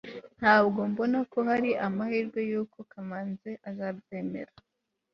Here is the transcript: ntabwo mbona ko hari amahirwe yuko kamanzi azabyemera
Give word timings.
ntabwo 0.39 0.79
mbona 0.91 1.19
ko 1.31 1.39
hari 1.49 1.69
amahirwe 1.87 2.39
yuko 2.49 2.77
kamanzi 2.91 3.51
azabyemera 3.69 4.53